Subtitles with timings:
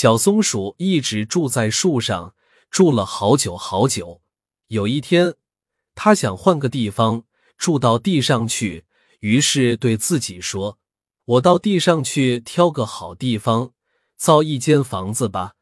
[0.00, 2.34] 小松鼠一直住在树上，
[2.70, 4.22] 住了好久好久。
[4.68, 5.34] 有一天，
[5.94, 7.24] 它想换个地方
[7.58, 8.86] 住到地上去，
[9.18, 10.78] 于是对自己说
[11.36, 13.72] ：“我到地上去挑个好地方，
[14.16, 15.52] 造一间房子吧。”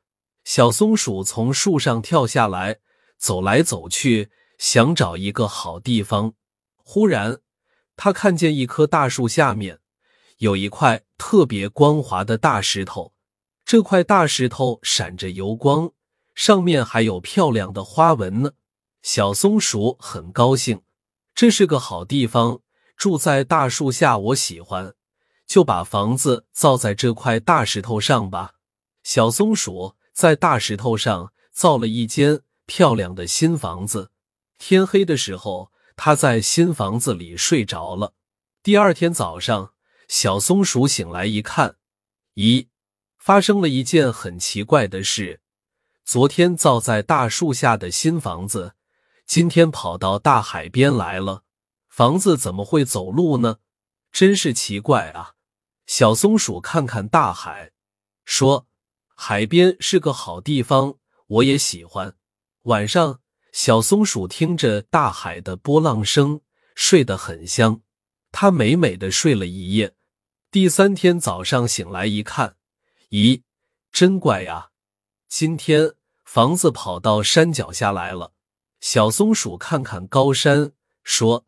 [0.46, 2.78] 小松鼠从树上跳下来，
[3.16, 6.34] 走来走去，想找一个好地方。
[6.76, 7.40] 忽然，
[7.96, 9.80] 他看见一棵大树下面
[10.36, 13.12] 有一块特别光滑的大石头，
[13.68, 15.92] 这块大石头闪着油光，
[16.34, 18.52] 上面还有漂亮的花纹呢。
[19.02, 20.80] 小松鼠很高兴，
[21.34, 22.62] 这是个好地方，
[22.96, 24.94] 住在大树下，我喜欢，
[25.46, 28.54] 就把房子造在这块大石头上吧。
[29.02, 29.96] 小松鼠。
[30.14, 34.10] 在大石头上造了一间漂亮的新房子。
[34.58, 38.14] 天黑的时候，他在新房子里睡着了。
[38.60, 39.74] 第二天早上，
[40.08, 41.76] 小松鼠醒来一看，
[42.34, 42.66] 咦，
[43.18, 45.40] 发生了一件很奇怪的事：
[46.04, 48.74] 昨天造在大树下的新房子，
[49.26, 51.44] 今天跑到大海边来了。
[51.88, 53.58] 房子怎么会走路呢？
[54.10, 55.34] 真是奇怪啊！
[55.84, 57.72] 小松鼠看看大海，
[58.24, 58.66] 说。
[59.20, 60.94] 海边是个好地方，
[61.26, 62.14] 我也喜欢。
[62.62, 63.18] 晚上，
[63.52, 66.40] 小松鼠听着大海的波浪声，
[66.76, 67.82] 睡得很香。
[68.30, 69.96] 它美美的睡了一夜。
[70.52, 72.57] 第三天早上醒来一看，
[73.10, 73.42] 咦，
[73.90, 74.68] 真怪呀！
[75.28, 75.94] 今天
[76.26, 78.34] 房子跑到山脚下来了。
[78.80, 81.46] 小松鼠看看高山，说：“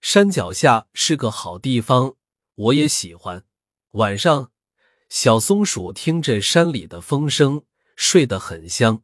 [0.00, 2.16] 山脚下是个好地方，
[2.54, 3.44] 我也喜欢。”
[3.92, 4.50] 晚上。
[5.10, 9.02] 小松鼠听着山里的风声，睡得很香。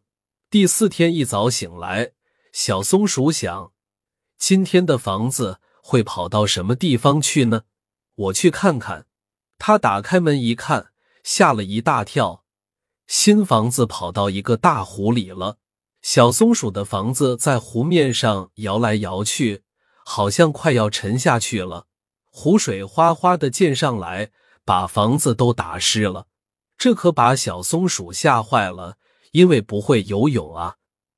[0.49, 2.13] 第四天一早醒来，
[2.53, 3.75] 小松鼠想：
[4.39, 7.65] 今天的房子会跑到什么地方去呢？
[8.15, 9.07] 我去看看。
[9.59, 12.45] 他打开门一看，吓了一大跳。
[13.07, 15.59] 新房子跑到一个大湖里了。
[16.03, 19.63] 小松鼠的房子在湖面上摇来摇去，
[20.05, 21.87] 好像快要沉下去了。
[22.25, 24.31] 湖水哗哗的溅上来。
[24.65, 26.27] 把房子都打湿了，
[26.77, 28.99] 这可把小松鼠吓坏了，
[29.33, 30.77] 因为不会游泳啊！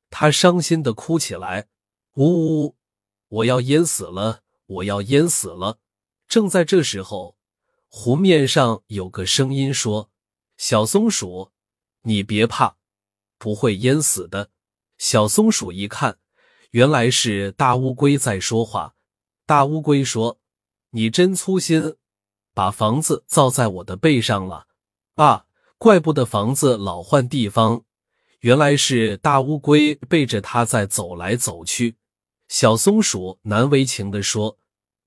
[0.09, 1.67] 它伤心的哭起来，
[2.15, 2.77] 呜呜呜！
[3.29, 5.79] 我要淹死了，我要淹死了！
[6.29, 7.37] 正在这时候，
[7.93, 10.11] 湖面上有个声音说
[10.57, 11.51] ：“小松鼠，
[12.03, 12.77] 你别怕，
[13.37, 14.51] 不会淹死的。”
[14.97, 16.19] 小松鼠一看，
[16.71, 18.95] 原来是大乌龟在说话。
[19.45, 20.39] 大乌龟说
[20.91, 21.97] ：“你真粗心。”
[22.55, 24.69] 把房子造在我的背上了，
[25.17, 25.47] 啊！
[25.77, 27.85] 怪不得房子老换地方，
[28.41, 31.97] 原来是大乌龟背着它在走来走去。
[32.49, 34.59] 小松鼠难为情地说：“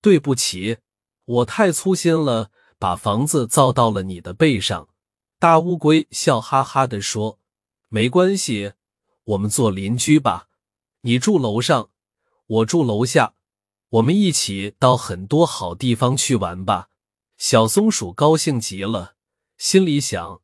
[0.02, 0.80] 对不起，
[1.26, 2.52] 我太粗心了，
[2.84, 4.90] 把房子造到了你的背上。”
[5.40, 7.40] 大乌龟笑哈哈地说
[7.88, 8.74] ：“没关系，
[9.24, 10.50] 我们做邻居吧。
[11.04, 11.92] 你住楼上，
[12.46, 13.36] 我住楼下，
[13.88, 16.90] 我们一起到很多好地方去玩吧。”
[17.40, 19.16] 小松鼠高兴极了，
[19.58, 20.42] 心里想：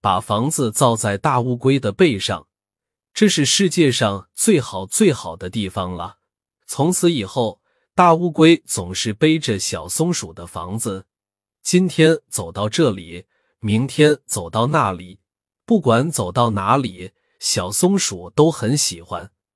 [0.00, 2.48] 把房子造在大乌龟的背上，
[3.12, 6.20] 这是世界上最好最好的地方了。
[6.66, 7.60] 从此以后，
[7.94, 11.04] 大乌龟总是背着小松鼠的房子，
[11.66, 13.24] 今天走到这里，
[13.58, 15.18] 明天走到那里，
[15.64, 17.10] 不管走到哪里，
[17.40, 19.32] 小松鼠都很喜欢。